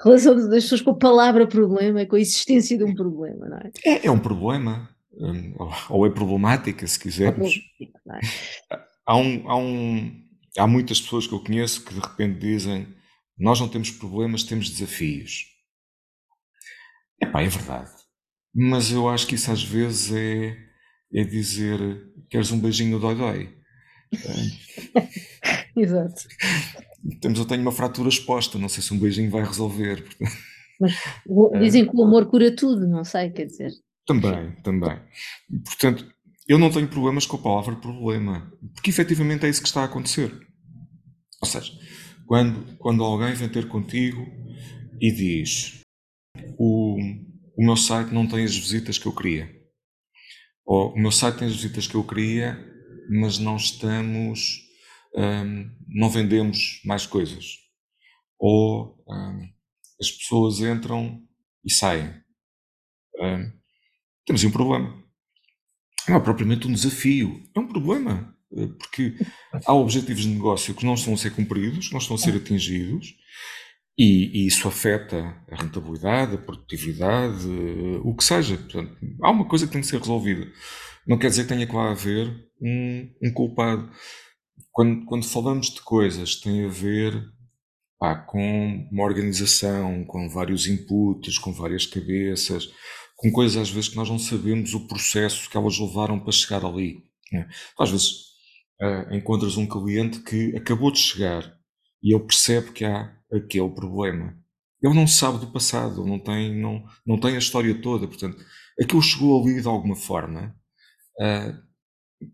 [0.02, 3.72] relação das pessoas com a palavra problema, com a existência de um problema, não é?
[3.86, 5.56] É, é um problema, hum,
[5.90, 7.60] ou é problemática, se quisermos.
[7.82, 8.20] É?
[9.06, 10.24] Há um, há um,
[10.58, 12.88] há muitas pessoas que eu conheço que de repente dizem:
[13.38, 15.46] Nós não temos problemas, temos desafios.
[17.22, 17.92] Epá, é verdade.
[18.54, 20.58] Mas eu acho que isso às vezes é,
[21.14, 21.80] é dizer:
[22.30, 23.62] Queres um beijinho dói-dói?
[25.76, 26.23] Exato.
[27.19, 30.06] Temos, eu tenho uma fratura exposta, não sei se um beijinho vai resolver.
[30.80, 30.93] Mas
[31.60, 33.71] dizem que o amor cura tudo, não sei, quer dizer.
[34.06, 34.99] Também, também.
[35.63, 36.06] Portanto,
[36.47, 39.86] eu não tenho problemas com a palavra problema, porque efetivamente é isso que está a
[39.86, 40.32] acontecer.
[41.41, 41.71] Ou seja,
[42.26, 44.26] quando, quando alguém vem ter contigo
[44.99, 45.82] e diz
[46.58, 46.97] o,
[47.58, 49.49] o meu site não tem as visitas que eu queria.
[50.65, 52.58] Ou o meu site tem as visitas que eu queria,
[53.10, 54.62] mas não estamos,
[55.16, 57.58] um, não vendemos mais coisas.
[58.39, 59.50] Ou um,
[60.00, 61.22] as pessoas entram
[61.63, 62.13] e saem.
[63.20, 63.52] Um,
[64.26, 65.04] temos um problema.
[66.08, 68.36] Não é propriamente um desafio, é um problema.
[68.56, 69.16] Eh, porque
[69.66, 72.36] há objetivos de negócio que não estão a ser cumpridos, que não estão a ser
[72.36, 73.16] atingidos,
[73.98, 77.48] e, e, isso afeta a rentabilidade, a produtividade,
[78.04, 78.58] o que seja.
[78.58, 80.52] Portanto, há uma coisa que tem que ser resolvida.
[81.08, 83.89] Não quer dizer que tenha que lá haver um, um culpado.
[84.72, 87.22] Quando, quando, falamos de coisas que têm a ver
[88.00, 92.70] pá, com uma organização, com vários inputs, com várias cabeças,
[93.16, 96.66] com coisas às vezes que nós não sabemos o processo que elas levaram para chegar
[96.66, 97.04] ali.
[97.32, 97.48] Né?
[97.80, 98.12] Às vezes
[98.82, 101.58] uh, encontras um cliente que acabou de chegar
[102.02, 104.38] e ele percebe que há aquele problema.
[104.82, 108.44] Ele não sabe do passado, não tem, não, não tem a história toda, portanto,
[108.82, 110.54] aquilo chegou ali de alguma forma.
[111.19, 111.54] Uh,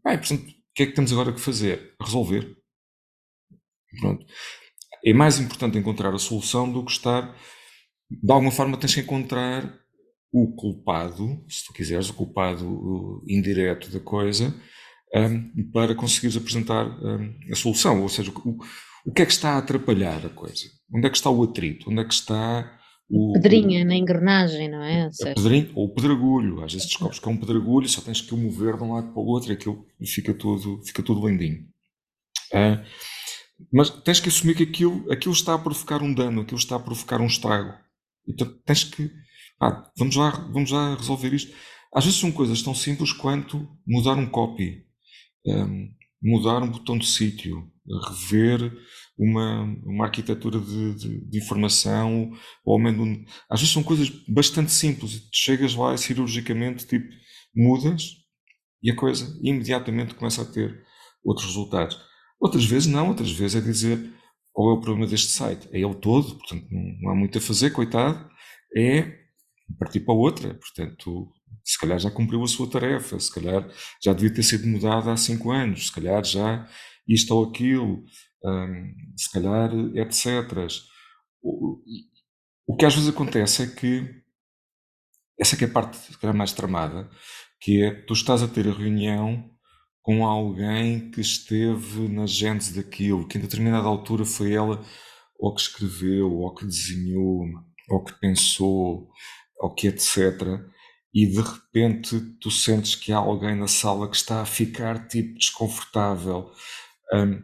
[0.03, 1.95] bem, portanto, o que é que temos agora que fazer?
[2.01, 2.55] Resolver.
[3.99, 4.25] Pronto.
[5.05, 7.35] É mais importante encontrar a solução do que estar.
[8.09, 9.79] De alguma forma, tens que encontrar
[10.31, 14.53] o culpado, se tu quiseres, o culpado indireto da coisa,
[15.15, 18.01] um, para conseguires apresentar um, a solução.
[18.01, 18.57] Ou seja, o,
[19.05, 20.65] o que é que está a atrapalhar a coisa?
[20.93, 21.89] Onde é que está o atrito?
[21.89, 22.78] Onde é que está
[23.09, 23.33] o.
[23.33, 25.05] Pedrinha o, na engrenagem, não é?
[25.05, 26.63] Ou, pedrinho, ou o pedregulho.
[26.63, 29.11] Às vezes descobres que é um pedregulho, só tens que o mover de um lado
[29.11, 31.67] para o outro e aquilo fica tudo, fica tudo lindinho.
[32.53, 32.83] Uh,
[33.73, 36.79] mas tens que assumir que aquilo, aquilo está a provocar um dano, aquilo está a
[36.79, 37.73] provocar um estrago.
[38.27, 39.11] Então tens que.
[39.61, 41.53] Ah, vamos, lá, vamos lá resolver isto.
[41.93, 44.85] Às vezes são coisas tão simples quanto mudar um copy,
[45.45, 45.89] um,
[46.21, 47.71] mudar um botão de sítio,
[48.07, 48.73] rever
[49.17, 52.31] uma, uma arquitetura de, de, de informação,
[52.63, 52.99] ou ao menos.
[52.99, 55.29] Um, às vezes são coisas bastante simples.
[55.33, 57.07] Chegas lá e cirurgicamente tipo,
[57.55, 58.15] mudas
[58.81, 60.83] e a coisa imediatamente começa a ter
[61.23, 61.99] outros resultados.
[62.39, 64.13] Outras vezes não, outras vezes é dizer
[64.53, 65.67] qual é o problema deste site.
[65.71, 68.29] É ele todo, portanto não, não há muito a fazer, coitado.
[68.75, 69.19] É
[69.77, 70.53] partir para outra.
[70.55, 71.31] Portanto,
[71.63, 73.67] se calhar já cumpriu a sua tarefa, se calhar
[74.03, 76.67] já devia ter sido mudada há cinco anos, se calhar já
[77.07, 78.03] isto ou aquilo,
[78.43, 80.67] um, se calhar etc.
[81.41, 81.79] O,
[82.67, 84.19] o que às vezes acontece é que
[85.39, 87.09] essa que é a parte que é mais tramada,
[87.61, 89.49] que é tu estás a ter a reunião
[90.01, 94.83] com alguém que esteve na gênese daquilo, que em determinada altura foi ela
[95.39, 97.45] ou que escreveu, ou que desenhou,
[97.89, 99.09] ou que pensou,
[99.57, 100.17] ou que etc.
[101.13, 105.37] E de repente tu sentes que há alguém na sala que está a ficar tipo
[105.37, 106.51] desconfortável.
[107.13, 107.41] Um,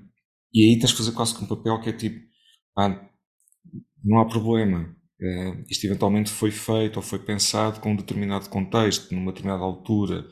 [0.54, 2.24] e aí tens de fazer quase com um papel que é tipo,
[2.78, 3.10] ah,
[4.04, 4.96] não há problema.
[5.20, 10.28] Uh, isto eventualmente foi feito ou foi pensado com um determinado contexto, numa determinada altura,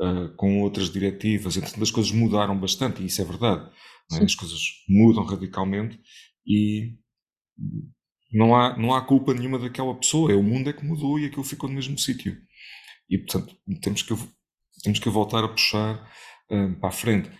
[0.00, 1.56] uh, com outras diretivas.
[1.56, 3.68] Entretanto, as coisas mudaram bastante, e isso é verdade.
[4.12, 4.22] É?
[4.22, 5.98] As coisas mudam radicalmente
[6.46, 6.94] e
[8.32, 11.26] não há, não há culpa nenhuma daquela pessoa, é o mundo é que mudou e
[11.26, 12.36] aquilo ficou no mesmo sítio.
[13.08, 14.14] E, portanto, temos que,
[14.82, 15.94] temos que voltar a puxar
[16.50, 17.30] uh, para a frente.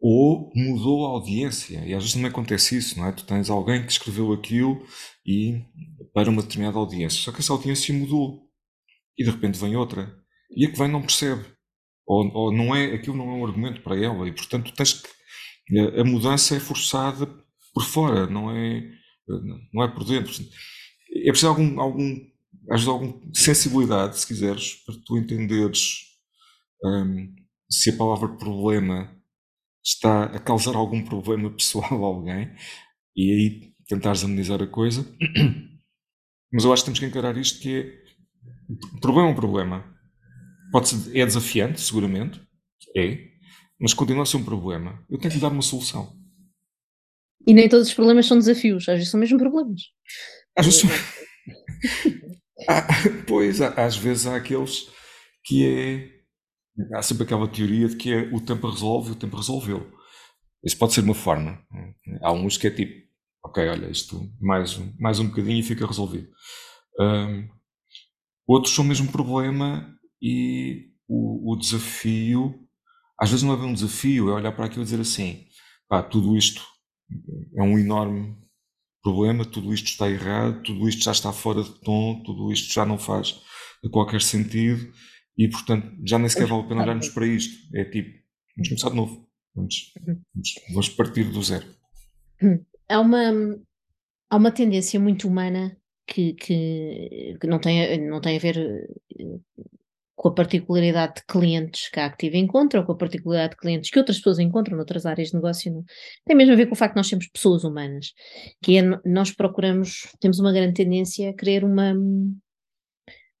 [0.00, 3.12] Ou mudou a audiência, e às vezes também acontece isso, não é?
[3.12, 4.84] Tu tens alguém que escreveu aquilo
[5.24, 5.62] e
[6.12, 8.44] para uma determinada audiência, só que essa audiência mudou
[9.18, 10.14] e de repente vem outra,
[10.54, 11.44] e a que vem não percebe,
[12.06, 15.08] ou, ou não é, aquilo não é um argumento para ela, e portanto tens que,
[15.98, 17.26] a mudança é forçada
[17.72, 18.82] por fora, não é
[19.72, 20.32] não é por dentro.
[21.10, 22.20] É preciso algum, algum,
[22.70, 26.00] às alguma sensibilidade, se quiseres, para tu entenderes
[26.84, 27.34] um,
[27.70, 29.14] se a palavra problema
[29.84, 32.54] está a causar algum problema pessoal a alguém
[33.16, 35.06] e aí tentares amenizar a coisa.
[36.52, 38.04] Mas eu acho que temos que encarar isto que é
[39.00, 39.84] problema é um problema.
[40.70, 42.40] Pode ser, é desafiante, seguramente,
[42.96, 43.18] é,
[43.78, 45.04] mas continua a ser um problema.
[45.10, 46.16] Eu tenho que lhe dar uma solução.
[47.46, 49.82] E nem todos os problemas são desafios, às vezes são mesmo problemas.
[50.56, 50.82] Às vezes
[53.26, 54.88] pois, às vezes há aqueles
[55.44, 56.14] que é.
[56.96, 59.92] Há sempre aquela teoria de que é o tempo resolve o tempo resolveu.
[60.64, 61.62] Isso pode ser uma forma.
[62.22, 63.06] Há uns que é tipo,
[63.44, 66.28] ok, olha, isto mais, mais um bocadinho e fica resolvido.
[66.98, 67.48] Um,
[68.46, 69.88] outros são mesmo problema
[70.20, 72.66] e o, o, desafio,
[73.20, 75.46] às vezes não é bem um desafio, é olhar para aquilo e dizer assim,
[75.88, 76.62] pá, tudo isto
[77.56, 78.36] é um enorme
[79.04, 82.84] problema, tudo isto está errado, tudo isto já está fora de tom, tudo isto já
[82.84, 83.40] não faz
[83.90, 84.90] qualquer sentido
[85.36, 87.76] e, portanto, já nem sequer vale a pena olharmos para isto.
[87.76, 88.10] É tipo,
[88.56, 91.66] vamos começar de novo, vamos, vamos, vamos partir do zero.
[92.88, 93.58] há uma,
[94.30, 99.38] há uma tendência muito humana que, que, que não, tem, não tem a ver eh,
[100.16, 103.90] com a particularidade de clientes que a Active encontra ou com a particularidade de clientes
[103.90, 105.72] que outras pessoas encontram noutras áreas de negócio.
[105.72, 105.84] Não?
[106.24, 108.12] Tem mesmo a ver com o facto de nós sermos pessoas humanas,
[108.62, 111.92] que é, nós procuramos, temos uma grande tendência a querer uma,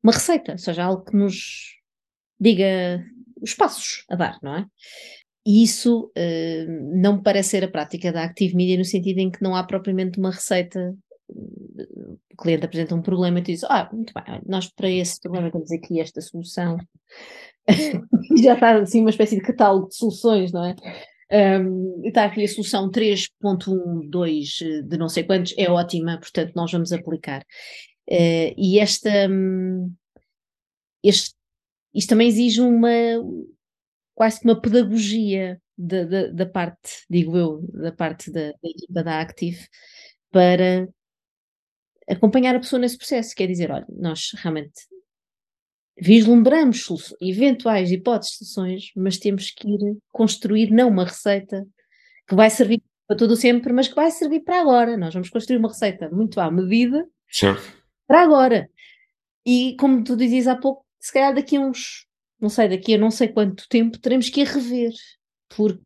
[0.02, 1.74] uma receita, ou seja, algo que nos
[2.40, 3.04] diga
[3.40, 4.66] os passos a dar, não é?
[5.46, 9.30] E isso uh, não me parece ser a prática da Active Media no sentido em
[9.30, 10.94] que não há propriamente uma receita.
[11.28, 15.50] O cliente apresenta um problema e tu dizes, ah, muito bem, nós para esse problema
[15.50, 16.76] temos aqui esta solução.
[18.42, 20.74] Já está assim uma espécie de catálogo de soluções, não é?
[21.32, 26.92] Um, está aqui a solução 3.12 de não sei quantos, é ótima, portanto nós vamos
[26.92, 27.42] aplicar.
[28.08, 29.92] Uh, e esta, um,
[31.02, 31.34] este,
[31.94, 32.90] isto também exige uma,
[34.14, 39.66] quase que uma pedagogia da, da, parte, digo eu, da parte da, equipa da Active
[40.30, 40.88] para
[42.08, 43.34] acompanhar a pessoa nesse processo.
[43.34, 44.80] Quer dizer, olha, nós realmente
[46.00, 51.66] vislumbramos eventuais hipóteses de soluções, mas temos que ir construir não uma receita
[52.26, 54.96] que vai servir para tudo sempre, mas que vai servir para agora.
[54.96, 57.62] Nós vamos construir uma receita muito à medida certo.
[58.06, 58.68] para agora.
[59.46, 62.06] E como tu dizias há pouco, se calhar daqui a uns
[62.44, 64.92] não sei, daqui a não sei quanto tempo teremos que a rever,
[65.56, 65.82] porque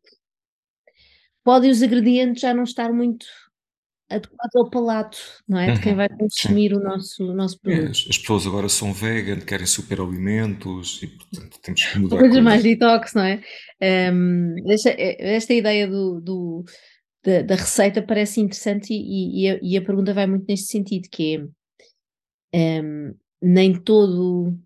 [1.44, 3.26] podem os ingredientes já não estar muito
[4.10, 5.72] adequados ao palato, não é?
[5.72, 5.98] De quem uhum.
[5.98, 7.90] vai consumir o nosso, o nosso é, produto.
[7.90, 12.18] As, as, pessoas agora são vegan, querem superalimentos e, portanto, temos que mudar.
[12.18, 13.42] Coisas mais detox, não é?
[14.12, 16.64] Um, esta, esta ideia do, do
[17.24, 21.08] da, da, receita parece interessante e, e, a, e, a, pergunta vai muito neste sentido,
[21.10, 21.36] que
[22.52, 24.58] é um, nem todo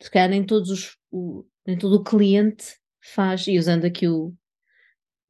[0.00, 4.32] se calhar nem todos os, o, nem todo o cliente faz, e usando aqui o,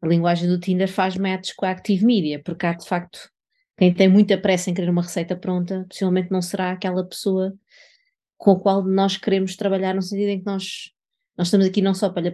[0.00, 3.30] a linguagem do Tinder, faz match com a Active Media, porque há de facto
[3.76, 7.54] quem tem muita pressa em querer uma receita pronta, possivelmente não será aquela pessoa
[8.36, 10.92] com a qual nós queremos trabalhar, no sentido em que nós,
[11.36, 12.32] nós estamos aqui não só para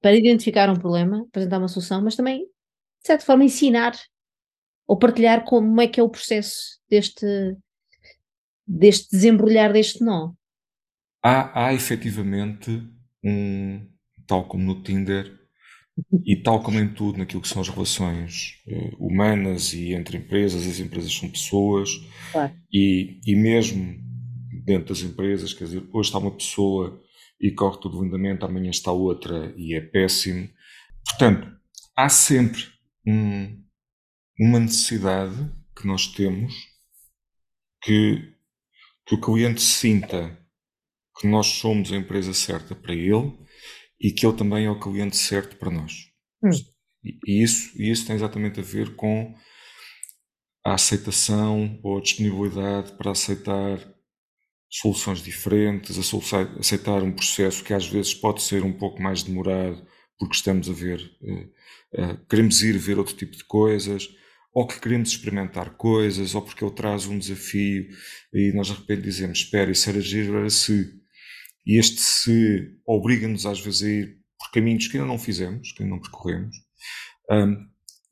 [0.00, 3.92] para identificar um problema, apresentar uma solução, mas também, de certa forma, ensinar
[4.86, 7.26] ou partilhar como é que é o processo deste,
[8.66, 10.32] deste desembrulhar deste nó.
[11.22, 12.86] Há, há efetivamente
[13.24, 13.88] um,
[14.26, 15.43] tal como no Tinder
[16.24, 20.66] e tal como em tudo naquilo que são as relações uh, humanas e entre empresas,
[20.66, 21.90] as empresas são pessoas
[22.32, 22.52] claro.
[22.72, 24.02] e, e mesmo
[24.64, 27.00] dentro das empresas, quer dizer, hoje está uma pessoa
[27.40, 30.48] e corre tudo lindamente, amanhã está outra e é péssimo.
[31.06, 31.54] Portanto,
[31.96, 32.62] há sempre
[33.06, 33.62] um,
[34.40, 36.54] uma necessidade que nós temos
[37.82, 38.32] que,
[39.06, 40.38] que o cliente sinta
[41.20, 43.32] que nós somos a empresa certa para ele
[44.04, 46.10] e que ele também é o cliente certo para nós.
[46.44, 46.50] Hum.
[47.26, 49.34] E, isso, isso tem exatamente a ver com
[50.62, 53.78] a aceitação ou a disponibilidade para aceitar
[54.68, 55.96] soluções diferentes,
[56.58, 59.86] aceitar um processo que às vezes pode ser um pouco mais demorado
[60.18, 64.08] porque estamos a ver, uh, uh, queremos ir ver outro tipo de coisas,
[64.52, 67.88] ou que queremos experimentar coisas, ou porque ele traz um desafio
[68.32, 71.02] e nós de repente dizemos: Espera, isso era giro, era se.
[71.66, 75.82] E este se obriga-nos às vezes a ir por caminhos que ainda não fizemos, que
[75.82, 76.56] ainda não percorremos,
[77.30, 77.56] um,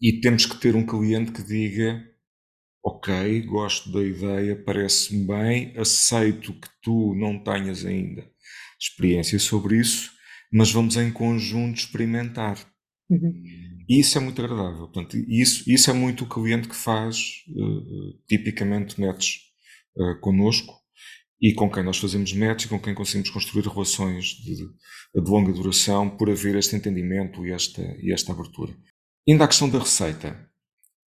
[0.01, 2.03] e temos que ter um cliente que diga:
[2.85, 8.27] Ok, gosto da ideia, parece-me bem, aceito que tu não tenhas ainda
[8.81, 10.11] experiência sobre isso,
[10.53, 12.59] mas vamos em conjunto experimentar.
[13.09, 13.33] Uhum.
[13.89, 14.89] E isso é muito agradável.
[14.89, 19.41] Portanto, isso, isso é muito o cliente que faz, uh, tipicamente, matches
[19.97, 20.82] uh, connosco,
[21.43, 25.53] e com quem nós fazemos match e com quem conseguimos construir relações de, de longa
[25.53, 28.73] duração por haver este entendimento e esta, e esta abertura.
[29.29, 30.49] Ainda a questão da receita.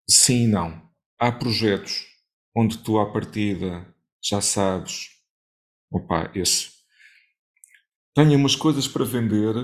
[0.10, 0.90] Sim e não.
[1.18, 2.06] Há projetos
[2.54, 3.88] onde tu, à partida,
[4.22, 5.08] já sabes,
[5.90, 6.70] opa, esse.
[8.14, 9.56] Tenho umas coisas para vender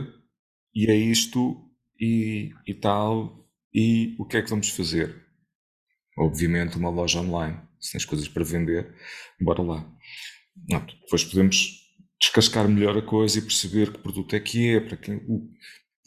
[0.73, 5.25] e é isto e, e tal, e o que é que vamos fazer?
[6.17, 7.61] Obviamente, uma loja online.
[7.79, 8.93] Se tens coisas para vender,
[9.39, 9.97] bora lá.
[10.69, 11.81] Não, depois podemos
[12.19, 15.49] descascar melhor a coisa e perceber que produto é que é, para quem, o,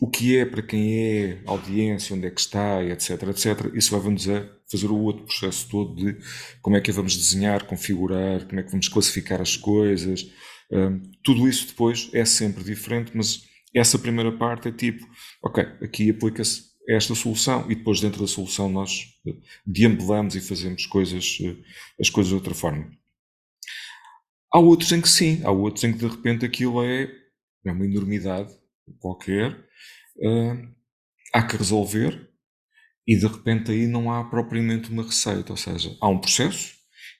[0.01, 3.75] o que é, para quem é, audiência, onde é que está, etc, etc.
[3.75, 6.17] Isso vai-nos a fazer o outro processo todo de
[6.63, 10.31] como é que vamos desenhar, configurar, como é que vamos classificar as coisas.
[10.71, 13.43] Um, tudo isso depois é sempre diferente, mas
[13.75, 15.05] essa primeira parte é tipo,
[15.43, 19.35] ok, aqui aplica-se esta solução e depois dentro da solução nós eh,
[19.67, 21.57] deambulamos e fazemos coisas, eh,
[21.99, 22.91] as coisas de outra forma.
[24.55, 27.11] Há outros em que sim, há outros em que de repente aquilo é,
[27.67, 28.55] é uma enormidade
[29.01, 29.51] qualquer,
[30.19, 30.75] uh,
[31.35, 32.31] há que resolver
[33.05, 36.73] e de repente aí não há propriamente uma receita, ou seja, há um processo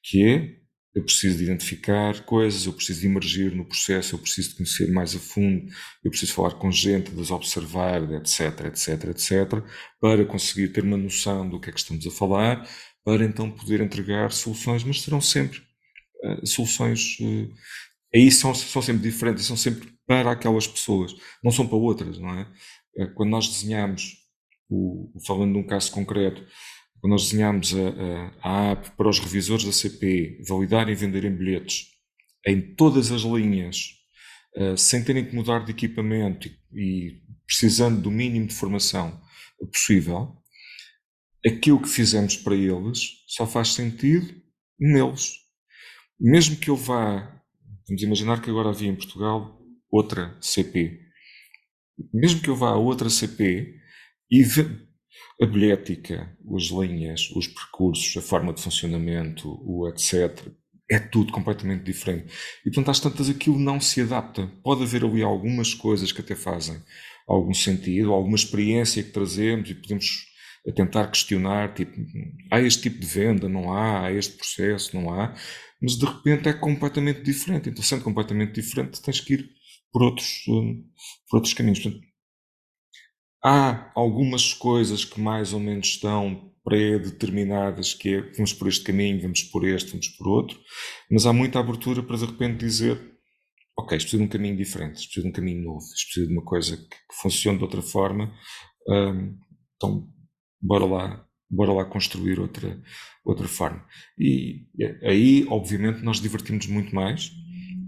[0.05, 0.65] que é
[0.95, 4.93] eu preciso de identificar coisas, eu preciso de emergir no processo, eu preciso de conhecer
[4.93, 5.67] mais a fundo,
[6.05, 9.65] eu preciso falar com gente, de observar, etc, etc, etc,
[10.01, 12.65] para conseguir ter uma noção do que é que estamos a falar,
[13.05, 15.61] para então poder entregar soluções, mas serão sempre
[16.25, 17.53] uh, soluções, uh,
[18.15, 22.31] aí são, são sempre diferentes, são sempre para aquelas pessoas, não são para outras, não
[22.31, 22.47] é?
[22.97, 24.17] Uh, quando nós desenhamos,
[24.69, 26.45] o, falando de um caso concreto,
[27.01, 31.37] quando nós desenhámos a, a, a app para os revisores da CP validarem e venderem
[31.37, 31.89] bilhetes
[32.47, 33.91] em todas as linhas,
[34.57, 39.21] uh, sem terem que mudar de equipamento e, e precisando do mínimo de formação
[39.73, 40.37] possível,
[41.47, 44.35] aquilo que fizemos para eles só faz sentido
[44.79, 45.44] neles.
[46.21, 47.43] Mesmo que eu vá,
[47.89, 49.61] vamos imaginar que agora havia em Portugal
[49.91, 51.01] outra CP.
[52.13, 53.75] Mesmo que eu vá a outra CP
[54.31, 54.43] e
[55.41, 60.49] a bilhética, as linhas, os percursos, a forma de funcionamento, o etc.
[60.91, 62.33] É tudo completamente diferente.
[62.61, 64.51] E portanto, às tantas aquilo não se adapta.
[64.63, 66.81] Pode haver ali algumas coisas que até fazem
[67.27, 70.27] algum sentido, alguma experiência que trazemos e podemos
[70.75, 71.93] tentar questionar, tipo,
[72.51, 75.35] há este tipo de venda, não há, há este processo, não há,
[75.85, 77.69] mas de repente é completamente diferente.
[77.69, 79.51] Então, sendo completamente diferente, tens que ir
[79.93, 80.85] por outros, hum,
[81.29, 81.81] por outros caminhos.
[81.81, 82.05] Portanto,
[83.47, 89.21] Há algumas coisas que mais ou menos estão pré-determinadas, que é vamos por este caminho,
[89.21, 90.59] vamos por este, vamos por outro,
[91.11, 92.99] mas há muita abertura para de repente dizer
[93.77, 96.27] ok, isto precisa de um caminho diferente, isto precisa de um caminho novo, isto precisa
[96.27, 98.33] de uma coisa que, que funcione de outra forma,
[98.89, 99.39] um,
[99.77, 100.09] então
[100.59, 102.81] bora lá, bora lá construir outra,
[103.25, 103.85] outra forma.
[104.19, 104.67] E
[105.03, 107.33] aí, obviamente, nós divertimos muito mais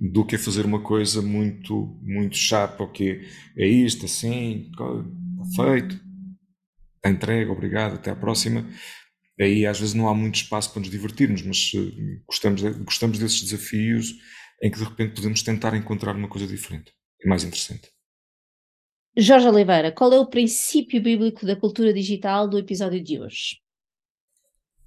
[0.00, 4.70] do que fazer uma coisa muito, muito chata, ok, é isto, assim,
[5.54, 5.98] feito,
[6.96, 8.68] está entregue, obrigado, até à próxima.
[9.40, 13.42] Aí às vezes não há muito espaço para nos divertirmos, mas uh, gostamos, gostamos desses
[13.42, 14.14] desafios
[14.62, 16.92] em que de repente podemos tentar encontrar uma coisa diferente
[17.22, 17.95] e mais interessante.
[19.18, 23.62] Jorge Oliveira, qual é o princípio bíblico da cultura digital do episódio de hoje?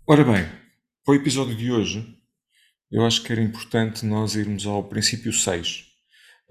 [0.05, 0.45] Ora bem,
[1.03, 2.15] para o episódio de hoje,
[2.91, 5.83] eu acho que era importante nós irmos ao princípio 6.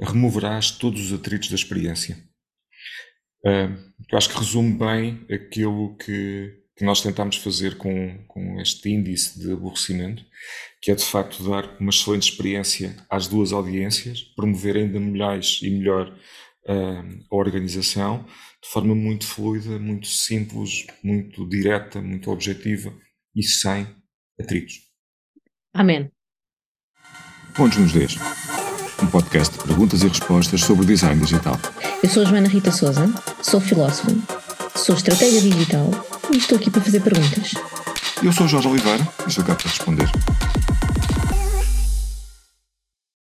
[0.01, 2.19] Removerás todos os atritos da experiência.
[3.45, 3.79] Uh,
[4.11, 9.39] eu acho que resume bem aquilo que, que nós tentamos fazer com, com este índice
[9.39, 10.25] de aborrecimento,
[10.83, 15.71] que é de facto dar uma excelente experiência às duas audiências, promover ainda melhores e
[15.71, 16.13] melhor
[16.73, 18.25] a organização,
[18.63, 22.93] de forma muito fluida, muito simples, muito direta, muito objetiva
[23.35, 23.87] e sem
[24.39, 24.75] atritos.
[25.75, 26.11] Amém.
[27.55, 28.49] Pontos nos 10
[29.03, 31.59] um podcast de perguntas e respostas sobre design digital.
[32.03, 33.07] Eu sou a Joana Rita Souza,
[33.41, 34.11] sou filósofa,
[34.75, 35.91] sou estratégia digital
[36.33, 37.55] e estou aqui para fazer perguntas.
[38.23, 40.11] Eu sou Jorge Oliveira e estou cá para responder.